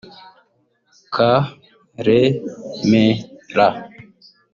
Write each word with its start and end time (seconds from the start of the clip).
Karemera 1.13 3.07